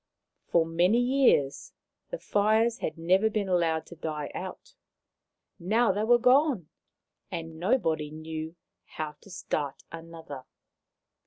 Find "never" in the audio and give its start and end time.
2.97-3.29